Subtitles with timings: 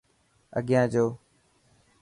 [0.57, 1.05] اگيان جو.